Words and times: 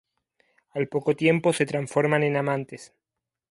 Al 0.71 0.87
poco 0.87 1.15
tiempo 1.15 1.53
se 1.53 1.67
transforman 1.67 2.23
en 2.23 2.35
amantes. 2.35 2.91